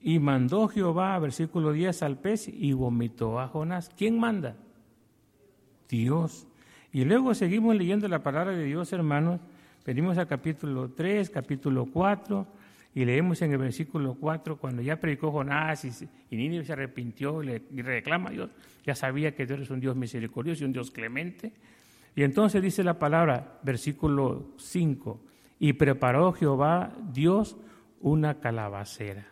y 0.00 0.18
mandó 0.18 0.68
Jehová, 0.68 1.18
versículo 1.18 1.72
10, 1.72 2.02
al 2.02 2.18
pez 2.18 2.48
y 2.48 2.72
vomitó 2.72 3.40
a 3.40 3.48
Jonás. 3.48 3.90
¿Quién 3.96 4.18
manda? 4.18 4.56
Dios. 5.88 6.46
Y 6.92 7.04
luego 7.04 7.34
seguimos 7.34 7.74
leyendo 7.74 8.06
la 8.06 8.22
palabra 8.22 8.52
de 8.52 8.64
Dios, 8.64 8.92
hermanos. 8.92 9.40
Venimos 9.84 10.18
al 10.18 10.26
capítulo 10.26 10.90
3, 10.90 11.30
capítulo 11.30 11.86
4, 11.86 12.46
y 12.96 13.04
leemos 13.04 13.42
en 13.42 13.52
el 13.52 13.58
versículo 13.58 14.14
4, 14.14 14.56
cuando 14.56 14.80
ya 14.80 14.98
predicó 14.98 15.30
Jonás 15.30 15.84
y, 15.84 16.08
y 16.30 16.36
Nínive 16.38 16.64
se 16.64 16.72
arrepintió 16.72 17.42
y, 17.42 17.46
le, 17.46 17.62
reclama 17.82 18.30
a 18.30 18.32
Dios, 18.32 18.50
ya 18.86 18.94
sabía 18.94 19.34
que 19.34 19.44
Dios 19.44 19.60
es 19.60 19.68
un 19.68 19.80
Dios 19.80 19.94
misericordioso 19.94 20.62
y 20.62 20.66
un 20.66 20.72
Dios 20.72 20.90
clemente. 20.90 21.52
Y 22.14 22.22
entonces 22.22 22.62
dice 22.62 22.82
la 22.82 22.98
palabra, 22.98 23.58
versículo 23.62 24.46
5, 24.56 25.20
y 25.58 25.74
preparó 25.74 26.32
Jehová 26.32 26.90
Dios 27.12 27.58
una 28.00 28.40
calabacera. 28.40 29.26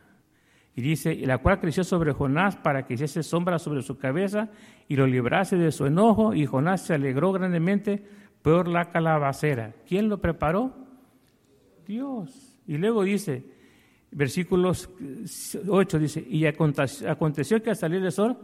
Y 0.77 0.83
dice, 0.83 1.17
la 1.25 1.39
cual 1.39 1.59
creció 1.59 1.85
sobre 1.85 2.13
Jonás 2.13 2.57
para 2.57 2.85
que 2.85 2.95
hiciese 2.95 3.23
sombra 3.23 3.59
sobre 3.59 3.81
su 3.81 3.97
cabeza 3.97 4.51
y 4.89 4.97
lo 4.97 5.07
librase 5.07 5.57
de 5.57 5.73
su 5.73 5.87
enojo, 5.87 6.35
y 6.35 6.45
Jonás 6.45 6.83
se 6.83 6.93
alegró 6.93 7.33
grandemente 7.33 8.05
por 8.43 8.69
la 8.69 8.91
calabacera. 8.91 9.73
¿Quién 9.89 10.11
lo 10.11 10.21
preparó? 10.21 10.75
Dios. 11.87 12.59
Y 12.67 12.77
luego 12.77 13.05
dice, 13.05 13.54
versículos 14.15 14.89
8 15.69 15.99
dice, 15.99 16.27
y 16.27 16.47
aconteció 16.47 17.63
que 17.63 17.71
al 17.71 17.77
salir 17.77 18.03
el 18.03 18.13
sol, 18.13 18.39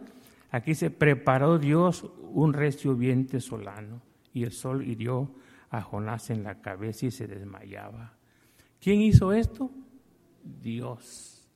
aquí 0.51 0.75
se 0.75 0.91
preparó 0.91 1.59
Dios 1.59 2.05
un 2.33 2.53
recio 2.53 2.95
viento 2.95 3.41
solano, 3.41 4.03
y 4.35 4.43
el 4.43 4.53
sol 4.53 4.87
hirió 4.87 5.31
a 5.71 5.81
Jonás 5.81 6.31
en 6.31 6.43
la 6.43 6.61
cabeza 6.61 7.07
y 7.07 7.11
se 7.11 7.27
desmayaba. 7.27 8.15
¿Quién 8.81 9.01
hizo 9.01 9.33
esto? 9.33 9.71
Dios. 10.43 11.49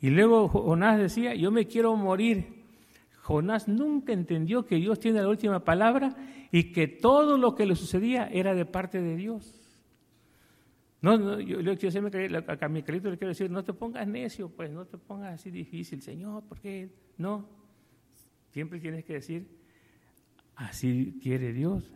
Y 0.00 0.10
luego 0.10 0.48
Jonás 0.48 0.98
decía, 0.98 1.34
yo 1.34 1.50
me 1.50 1.66
quiero 1.66 1.94
morir. 1.96 2.64
Jonás 3.22 3.68
nunca 3.68 4.12
entendió 4.12 4.66
que 4.66 4.76
Dios 4.76 4.98
tiene 4.98 5.22
la 5.22 5.28
última 5.28 5.64
palabra 5.64 6.14
y 6.50 6.72
que 6.72 6.88
todo 6.88 7.38
lo 7.38 7.54
que 7.54 7.66
le 7.66 7.74
sucedía 7.76 8.28
era 8.28 8.54
de 8.54 8.66
parte 8.66 9.00
de 9.00 9.16
Dios. 9.16 9.63
No, 11.04 11.18
no 11.18 11.38
yo, 11.38 11.60
yo, 11.60 11.74
yo 11.74 11.90
a 11.98 12.68
mi 12.70 12.82
querido 12.82 13.10
le 13.10 13.18
quiero 13.18 13.28
decir, 13.28 13.50
no 13.50 13.62
te 13.62 13.74
pongas 13.74 14.08
necio, 14.08 14.48
pues 14.48 14.70
no 14.70 14.86
te 14.86 14.96
pongas 14.96 15.34
así 15.34 15.50
difícil, 15.50 16.00
Señor, 16.00 16.44
¿por 16.44 16.58
qué? 16.58 16.88
No, 17.18 17.46
siempre 18.52 18.80
tienes 18.80 19.04
que 19.04 19.12
decir, 19.12 19.46
así 20.56 21.18
quiere 21.22 21.52
Dios, 21.52 21.92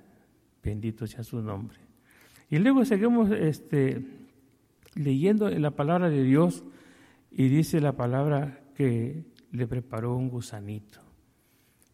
bendito 0.63 1.07
sea 1.07 1.25
su 1.25 1.41
nombre. 1.41 1.79
Y 2.51 2.59
luego 2.59 2.85
seguimos 2.85 3.31
este, 3.31 4.05
leyendo 4.95 5.49
en 5.49 5.63
la 5.63 5.71
palabra 5.71 6.11
de 6.11 6.23
Dios 6.23 6.63
y 7.31 7.49
dice 7.49 7.81
la 7.81 7.97
palabra 7.97 8.61
que 8.75 9.25
le 9.53 9.67
preparó 9.67 10.17
un 10.17 10.29
gusanito 10.29 11.01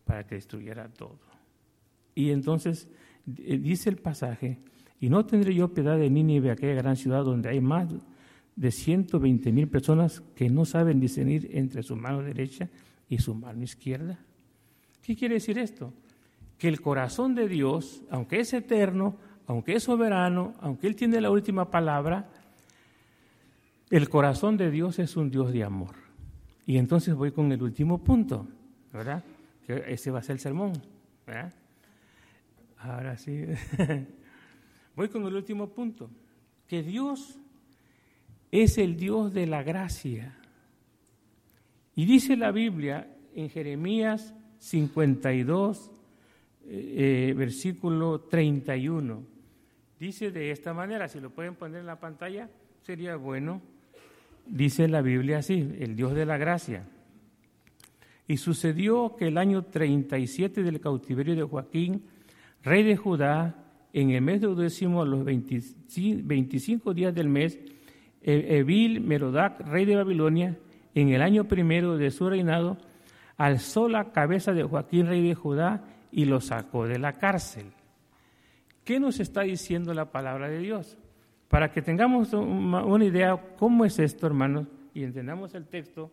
para 0.05 0.27
que 0.27 0.35
destruyera 0.35 0.89
todo. 0.89 1.21
Y 2.17 2.33
entonces 2.33 2.89
eh, 3.39 3.57
dice 3.59 3.89
el 3.89 3.99
pasaje, 3.99 4.59
y 5.01 5.09
no 5.09 5.27
tendré 5.27 5.55
yo 5.55 5.73
piedad 5.73 5.99
de 5.99 6.09
Nínive, 6.09 6.51
aquella 6.51 6.75
gran 6.75 6.97
ciudad 6.97 7.25
donde 7.25 7.49
hay 7.49 7.61
más 7.61 7.89
de 8.57 8.71
120 8.71 9.53
mil 9.53 9.69
personas 9.69 10.23
que 10.35 10.49
no 10.49 10.65
saben 10.65 11.01
discernir 11.01 11.51
entre 11.53 11.83
su 11.83 11.97
mano 11.97 12.23
derecha 12.23 12.69
y 13.09 13.19
su 13.19 13.35
mano 13.35 13.63
izquierda. 13.63 14.19
¿Qué 15.03 15.17
quiere 15.17 15.35
decir 15.35 15.59
esto? 15.59 15.93
Que 16.59 16.69
el 16.69 16.81
corazón 16.81 17.35
de 17.35 17.49
Dios, 17.49 18.03
aunque 18.11 18.41
es 18.41 18.53
eterno, 18.55 19.17
aunque 19.47 19.75
es 19.75 19.83
soberano, 19.83 20.55
aunque 20.61 20.87
Él 20.87 20.97
tiene 20.97 21.21
la 21.21 21.31
última 21.31 21.71
palabra, 21.71 22.31
el 23.91 24.09
corazón 24.09 24.57
de 24.57 24.71
Dios 24.71 24.99
es 24.99 25.17
un 25.17 25.31
Dios 25.31 25.53
de 25.53 25.65
amor. 25.65 25.95
Y 26.67 26.79
entonces 26.79 27.15
voy 27.15 27.33
con 27.33 27.53
el 27.53 27.63
último 27.63 28.03
punto, 28.03 28.47
¿verdad? 28.93 29.23
Ese 29.69 30.11
va 30.11 30.21
a 30.21 30.23
ser 30.23 30.35
el 30.35 30.41
sermón. 30.41 30.73
Ahora 32.79 33.17
sí. 33.17 33.45
voy 34.97 35.09
con 35.09 35.25
el 35.27 35.35
último 35.35 35.71
punto. 35.71 36.11
Que 36.67 36.83
Dios 36.83 37.39
es 38.51 38.79
el 38.79 38.97
Dios 38.97 39.33
de 39.33 39.47
la 39.47 39.63
gracia. 39.63 40.39
Y 41.95 42.07
dice 42.07 42.37
la 42.37 42.51
Biblia 42.51 43.09
en 43.35 43.51
Jeremías 43.51 44.35
52, 44.59 45.91
eh, 46.67 47.29
eh, 47.31 47.35
versículo 47.35 48.21
31. 48.21 49.23
Dice 49.99 50.31
de 50.31 50.51
esta 50.51 50.73
manera, 50.75 51.09
si 51.09 51.21
lo 51.21 51.31
pueden 51.31 51.55
poner 51.55 51.81
en 51.81 51.87
la 51.87 52.01
pantalla, 52.01 52.49
sería 52.83 53.17
bueno 53.17 53.61
dice 54.47 54.89
la 54.89 55.03
Biblia 55.03 55.39
así, 55.39 55.75
el 55.79 55.97
Dios 55.97 56.15
de 56.15 56.27
la 56.27 56.37
gracia. 56.37 56.87
Y 58.27 58.39
sucedió 58.39 59.17
que 59.17 59.29
el 59.29 59.39
año 59.39 59.65
37 59.65 60.63
del 60.63 60.81
cautiverio 60.81 61.37
de 61.37 61.43
Joaquín, 61.43 62.05
rey 62.63 62.83
de 62.83 62.97
Judá, 62.97 63.64
en 63.95 64.11
el 64.11 64.23
mes 64.23 64.41
de 64.41 64.53
décimo, 64.57 65.03
a 65.03 65.07
los 65.07 65.25
25 65.25 66.95
días 66.95 67.15
del 67.15 67.29
mes, 67.29 67.61
e-, 68.21 68.59
Evil 68.59 69.01
Merodac, 69.01 69.61
rey 69.61 69.85
de 69.85 69.95
Babilonia, 69.95 70.59
en 70.97 71.11
el 71.11 71.23
año 71.23 71.45
primero 71.45 71.97
de 71.97 72.11
su 72.11 72.29
reinado, 72.29 72.77
alzó 73.37 73.89
la 73.89 74.11
cabeza 74.11 74.53
de 74.53 74.65
Joaquín, 74.65 75.07
rey 75.07 75.27
de 75.27 75.37
Judá, 75.37 75.85
y 76.11 76.25
lo 76.25 76.41
sacó 76.41 76.89
de 76.89 76.99
la 76.99 77.19
cárcel. 77.19 77.67
¿Qué 78.83 78.99
nos 78.99 79.21
está 79.21 79.43
diciendo 79.43 79.95
la 79.95 80.11
palabra 80.11 80.49
de 80.49 80.59
Dios? 80.59 80.99
Para 81.49 81.71
que 81.71 81.81
tengamos 81.81 82.33
una 82.33 83.05
idea 83.05 83.41
cómo 83.57 83.85
es 83.85 84.01
esto, 84.01 84.27
hermanos, 84.27 84.67
y 84.93 85.05
entendamos 85.05 85.55
el 85.55 85.67
texto, 85.67 86.11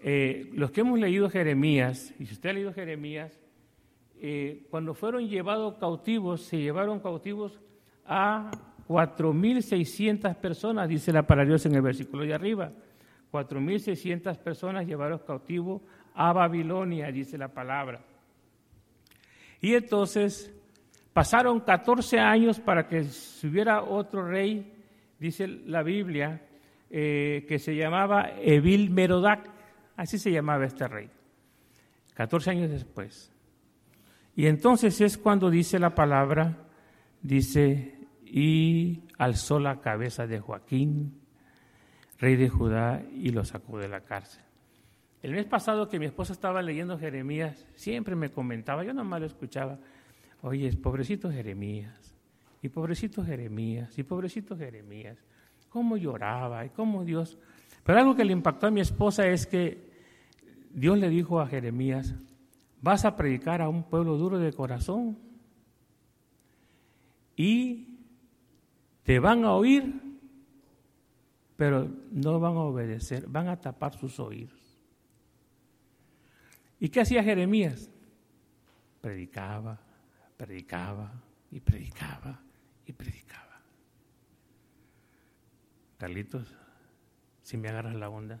eh, 0.00 0.48
los 0.54 0.70
que 0.70 0.82
hemos 0.82 1.00
leído 1.00 1.28
Jeremías, 1.28 2.14
y 2.20 2.26
si 2.26 2.34
usted 2.34 2.50
ha 2.50 2.52
leído 2.52 2.72
Jeremías, 2.72 3.36
cuando 4.70 4.94
fueron 4.94 5.28
llevados 5.28 5.74
cautivos, 5.74 6.42
se 6.42 6.58
llevaron 6.58 7.00
cautivos 7.00 7.58
a 8.04 8.50
4.600 8.88 10.34
personas, 10.36 10.88
dice 10.88 11.12
la 11.12 11.26
palabra 11.26 11.56
en 11.64 11.74
el 11.74 11.82
versículo 11.82 12.24
de 12.24 12.34
arriba. 12.34 12.72
4.600 13.30 14.38
personas 14.38 14.86
llevaron 14.86 15.20
cautivos 15.26 15.82
a 16.14 16.32
Babilonia, 16.32 17.12
dice 17.12 17.36
la 17.36 17.48
palabra. 17.48 18.00
Y 19.60 19.74
entonces 19.74 20.54
Pasaron 21.18 21.58
14 21.58 22.20
años 22.20 22.60
para 22.60 22.86
que 22.86 23.04
hubiera 23.42 23.82
otro 23.82 24.24
rey, 24.24 24.72
dice 25.18 25.48
la 25.48 25.82
Biblia, 25.82 26.42
eh, 26.90 27.44
que 27.48 27.58
se 27.58 27.74
llamaba 27.74 28.30
Evil 28.40 28.90
Merodac, 28.90 29.50
así 29.96 30.16
se 30.16 30.30
llamaba 30.30 30.64
este 30.64 30.86
rey. 30.86 31.10
14 32.14 32.50
años 32.50 32.70
después. 32.70 33.32
Y 34.38 34.46
entonces 34.46 35.00
es 35.00 35.18
cuando 35.18 35.50
dice 35.50 35.80
la 35.80 35.96
palabra, 35.96 36.58
dice, 37.22 38.06
y 38.24 39.02
alzó 39.18 39.58
la 39.58 39.80
cabeza 39.80 40.28
de 40.28 40.38
Joaquín, 40.38 41.18
rey 42.20 42.36
de 42.36 42.48
Judá, 42.48 43.02
y 43.12 43.30
lo 43.30 43.44
sacó 43.44 43.80
de 43.80 43.88
la 43.88 44.02
cárcel. 44.02 44.44
El 45.24 45.32
mes 45.32 45.44
pasado 45.44 45.88
que 45.88 45.98
mi 45.98 46.06
esposa 46.06 46.34
estaba 46.34 46.62
leyendo 46.62 46.96
Jeremías, 47.00 47.66
siempre 47.74 48.14
me 48.14 48.30
comentaba, 48.30 48.84
yo 48.84 48.94
nomás 48.94 49.18
lo 49.22 49.26
escuchaba, 49.26 49.80
Oye, 50.42 50.72
pobrecito 50.76 51.32
Jeremías, 51.32 52.14
y 52.62 52.68
pobrecito 52.68 53.24
Jeremías, 53.24 53.98
y 53.98 54.04
pobrecito 54.04 54.56
Jeremías, 54.56 55.18
cómo 55.68 55.96
lloraba 55.96 56.64
y 56.64 56.68
cómo 56.68 57.04
Dios... 57.04 57.38
Pero 57.82 57.98
algo 57.98 58.14
que 58.14 58.24
le 58.24 58.34
impactó 58.34 58.68
a 58.68 58.70
mi 58.70 58.82
esposa 58.82 59.26
es 59.26 59.48
que 59.48 59.90
Dios 60.70 60.96
le 60.96 61.08
dijo 61.08 61.40
a 61.40 61.48
Jeremías, 61.48 62.14
vas 62.80 63.04
a 63.04 63.16
predicar 63.16 63.62
a 63.62 63.68
un 63.68 63.84
pueblo 63.84 64.16
duro 64.16 64.38
de 64.38 64.52
corazón 64.52 65.18
y 67.36 67.98
te 69.02 69.18
van 69.18 69.44
a 69.44 69.52
oír, 69.52 69.94
pero 71.56 71.88
no 72.10 72.38
van 72.40 72.56
a 72.56 72.60
obedecer, 72.60 73.26
van 73.28 73.48
a 73.48 73.60
tapar 73.60 73.96
sus 73.96 74.20
oídos. 74.20 74.58
¿Y 76.80 76.88
qué 76.88 77.00
hacía 77.00 77.22
Jeremías? 77.24 77.90
Predicaba, 79.00 79.80
predicaba 80.36 81.12
y 81.50 81.60
predicaba 81.60 82.40
y 82.86 82.92
predicaba. 82.92 83.60
Carlitos, 85.98 86.54
si 87.42 87.56
me 87.56 87.68
agarras 87.68 87.96
la 87.96 88.08
onda. 88.08 88.40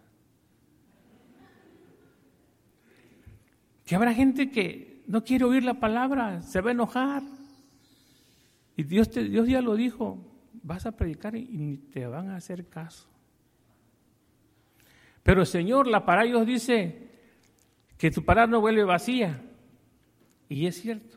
Que 3.88 3.96
habrá 3.96 4.12
gente 4.12 4.50
que 4.50 5.02
no 5.06 5.24
quiere 5.24 5.46
oír 5.46 5.64
la 5.64 5.80
palabra, 5.80 6.42
se 6.42 6.60
va 6.60 6.68
a 6.68 6.72
enojar. 6.72 7.22
Y 8.76 8.82
Dios, 8.82 9.08
te, 9.08 9.24
Dios 9.24 9.48
ya 9.48 9.62
lo 9.62 9.76
dijo, 9.76 10.22
vas 10.62 10.84
a 10.84 10.92
predicar 10.92 11.34
y 11.34 11.56
ni 11.56 11.78
te 11.78 12.06
van 12.06 12.28
a 12.28 12.36
hacer 12.36 12.66
caso. 12.68 13.08
Pero 15.22 15.46
Señor, 15.46 15.86
la 15.86 16.04
para 16.04 16.24
Dios 16.24 16.46
dice 16.46 17.08
que 17.96 18.10
tu 18.10 18.26
palabra 18.26 18.50
no 18.50 18.60
vuelve 18.60 18.84
vacía. 18.84 19.42
Y 20.50 20.66
es 20.66 20.82
cierto. 20.82 21.16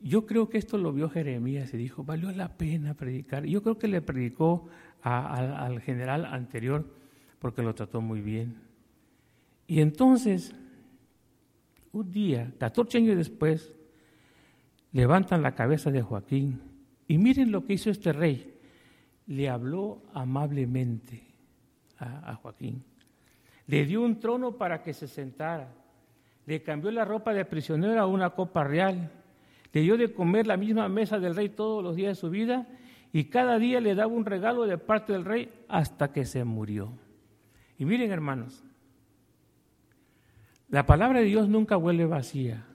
Yo 0.00 0.26
creo 0.26 0.48
que 0.48 0.58
esto 0.58 0.78
lo 0.78 0.92
vio 0.92 1.08
Jeremías 1.08 1.72
y 1.74 1.76
dijo, 1.76 2.02
valió 2.02 2.32
la 2.32 2.56
pena 2.56 2.94
predicar. 2.94 3.44
Yo 3.44 3.62
creo 3.62 3.78
que 3.78 3.86
le 3.86 4.02
predicó 4.02 4.68
al 5.00 5.80
general 5.80 6.24
anterior 6.24 6.92
porque 7.38 7.62
lo 7.62 7.72
trató 7.76 8.00
muy 8.00 8.20
bien. 8.20 8.67
Y 9.68 9.82
entonces, 9.82 10.54
un 11.92 12.10
día, 12.10 12.50
14 12.58 12.98
años 12.98 13.16
después, 13.16 13.72
levantan 14.92 15.42
la 15.42 15.54
cabeza 15.54 15.90
de 15.90 16.00
Joaquín 16.00 16.60
y 17.06 17.18
miren 17.18 17.52
lo 17.52 17.64
que 17.64 17.74
hizo 17.74 17.90
este 17.90 18.12
rey. 18.14 18.54
Le 19.26 19.50
habló 19.50 20.02
amablemente 20.14 21.22
a, 21.98 22.30
a 22.30 22.34
Joaquín. 22.36 22.82
Le 23.66 23.84
dio 23.84 24.02
un 24.02 24.18
trono 24.18 24.56
para 24.56 24.82
que 24.82 24.94
se 24.94 25.06
sentara. 25.06 25.70
Le 26.46 26.62
cambió 26.62 26.90
la 26.90 27.04
ropa 27.04 27.34
de 27.34 27.44
prisionero 27.44 28.00
a 28.00 28.06
una 28.06 28.30
copa 28.30 28.64
real. 28.64 29.12
Le 29.70 29.82
dio 29.82 29.98
de 29.98 30.14
comer 30.14 30.46
la 30.46 30.56
misma 30.56 30.88
mesa 30.88 31.18
del 31.18 31.36
rey 31.36 31.50
todos 31.50 31.84
los 31.84 31.94
días 31.94 32.16
de 32.16 32.20
su 32.20 32.30
vida 32.30 32.66
y 33.12 33.24
cada 33.24 33.58
día 33.58 33.82
le 33.82 33.94
daba 33.94 34.12
un 34.12 34.24
regalo 34.24 34.66
de 34.66 34.78
parte 34.78 35.12
del 35.12 35.26
rey 35.26 35.52
hasta 35.68 36.10
que 36.10 36.24
se 36.24 36.42
murió. 36.44 36.90
Y 37.76 37.84
miren 37.84 38.10
hermanos, 38.10 38.64
la 40.68 40.86
palabra 40.86 41.20
de 41.20 41.26
Dios 41.26 41.48
nunca 41.48 41.76
vuelve 41.76 42.04
vacía. 42.04 42.66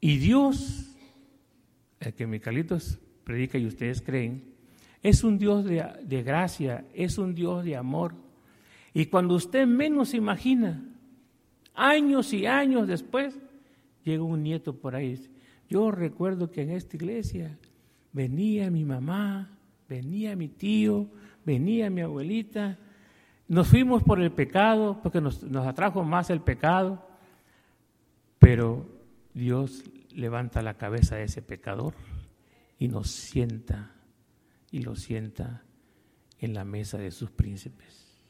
Y 0.00 0.16
Dios, 0.18 0.96
el 2.00 2.14
que 2.14 2.26
Micalitos 2.26 2.98
predica 3.24 3.58
y 3.58 3.66
ustedes 3.66 4.02
creen, 4.02 4.50
es 5.02 5.24
un 5.24 5.38
Dios 5.38 5.64
de, 5.64 6.22
gracia, 6.22 6.84
es 6.94 7.18
un 7.18 7.34
Dios 7.34 7.64
de 7.64 7.76
amor. 7.76 8.14
Y 8.92 9.06
cuando 9.06 9.34
usted 9.34 9.66
menos 9.66 10.14
imagina, 10.14 10.82
años 11.74 12.32
y 12.32 12.46
años 12.46 12.88
después, 12.88 13.38
llega 14.04 14.22
un 14.22 14.42
nieto 14.42 14.74
por 14.74 14.96
ahí. 14.96 15.18
Yo 15.68 15.90
recuerdo 15.90 16.50
que 16.50 16.62
en 16.62 16.70
esta 16.70 16.96
iglesia 16.96 17.56
venía 18.12 18.70
mi 18.70 18.84
mamá, 18.84 19.56
venía 19.88 20.34
mi 20.34 20.48
tío, 20.48 21.08
venía 21.44 21.88
mi 21.88 22.00
abuelita, 22.00 22.78
nos 23.50 23.66
fuimos 23.66 24.04
por 24.04 24.20
el 24.20 24.30
pecado, 24.30 25.00
porque 25.02 25.20
nos, 25.20 25.42
atrajo 25.42 26.04
más 26.04 26.30
el 26.30 26.40
pecado, 26.40 27.04
pero 28.38 28.86
Dios 29.34 29.82
levanta 30.14 30.62
la 30.62 30.74
cabeza 30.74 31.16
de 31.16 31.24
ese 31.24 31.42
pecador 31.42 31.94
y 32.78 32.86
nos 32.86 33.10
sienta 33.10 33.90
y 34.70 34.82
lo 34.82 34.94
sienta 34.94 35.64
en 36.38 36.54
la 36.54 36.64
mesa 36.64 36.96
de 36.96 37.10
sus 37.10 37.32
príncipes. 37.32 38.22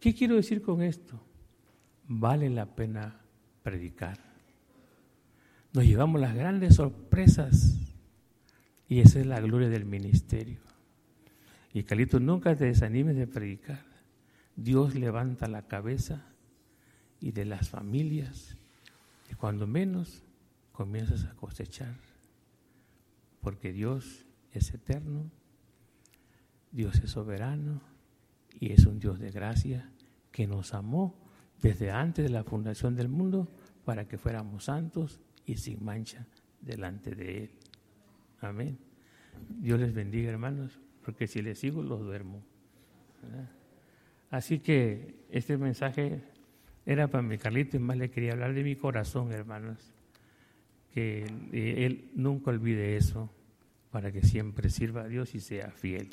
¿Qué 0.00 0.12
quiero 0.12 0.34
decir 0.34 0.60
con 0.60 0.82
esto? 0.82 1.22
Vale 2.08 2.50
la 2.50 2.66
pena 2.66 3.20
predicar. 3.62 4.18
Nos 5.72 5.84
llevamos 5.84 6.20
las 6.20 6.34
grandes 6.34 6.74
sorpresas 6.74 7.78
y 8.88 8.98
esa 8.98 9.20
es 9.20 9.26
la 9.26 9.38
gloria 9.38 9.68
del 9.68 9.84
ministerio. 9.84 10.69
Y 11.72 11.84
Calito, 11.84 12.18
nunca 12.18 12.56
te 12.56 12.64
desanimes 12.66 13.16
de 13.16 13.26
predicar. 13.26 13.84
Dios 14.56 14.94
levanta 14.94 15.46
la 15.46 15.62
cabeza 15.62 16.26
y 17.20 17.32
de 17.32 17.44
las 17.44 17.68
familias, 17.68 18.56
y 19.30 19.34
cuando 19.34 19.66
menos 19.66 20.22
comienzas 20.72 21.24
a 21.24 21.34
cosechar, 21.34 21.94
porque 23.40 23.72
Dios 23.72 24.26
es 24.52 24.72
eterno, 24.74 25.30
Dios 26.72 26.96
es 26.96 27.10
soberano 27.10 27.80
y 28.58 28.72
es 28.72 28.86
un 28.86 28.98
Dios 28.98 29.18
de 29.18 29.30
gracia 29.30 29.90
que 30.32 30.46
nos 30.46 30.74
amó 30.74 31.14
desde 31.60 31.90
antes 31.90 32.24
de 32.24 32.30
la 32.30 32.44
fundación 32.44 32.96
del 32.96 33.08
mundo 33.08 33.48
para 33.84 34.08
que 34.08 34.18
fuéramos 34.18 34.64
santos 34.64 35.20
y 35.46 35.56
sin 35.56 35.84
mancha 35.84 36.26
delante 36.60 37.14
de 37.14 37.44
Él. 37.44 37.50
Amén. 38.40 38.78
Dios 39.60 39.78
les 39.78 39.92
bendiga, 39.92 40.30
hermanos 40.30 40.80
porque 41.04 41.26
si 41.26 41.42
le 41.42 41.54
sigo 41.54 41.82
los 41.82 42.00
duermo. 42.00 42.42
Así 44.30 44.60
que 44.60 45.14
este 45.30 45.56
mensaje 45.56 46.22
era 46.86 47.08
para 47.08 47.22
mi 47.22 47.38
Carlito 47.38 47.76
y 47.76 47.80
más 47.80 47.96
le 47.96 48.10
quería 48.10 48.32
hablar 48.32 48.54
de 48.54 48.62
mi 48.62 48.76
corazón, 48.76 49.32
hermanos. 49.32 49.92
Que 50.94 51.24
él 51.52 52.10
nunca 52.14 52.50
olvide 52.50 52.96
eso 52.96 53.30
para 53.90 54.12
que 54.12 54.22
siempre 54.22 54.70
sirva 54.70 55.02
a 55.02 55.08
Dios 55.08 55.34
y 55.34 55.40
sea 55.40 55.70
fiel. 55.70 56.10